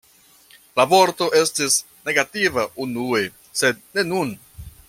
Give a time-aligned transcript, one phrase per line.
[0.79, 1.77] La vorto estis
[2.09, 3.23] negativa unue,
[3.63, 4.39] sed ne nun.